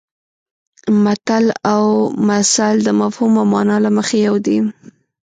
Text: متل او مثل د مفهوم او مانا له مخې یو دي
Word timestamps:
متل 1.03 1.45
او 1.73 1.83
مثل 2.29 2.75
د 2.87 2.87
مفهوم 3.01 3.33
او 3.41 3.45
مانا 3.53 3.77
له 3.85 3.89
مخې 3.97 4.17
یو 4.27 4.35
دي 4.45 4.57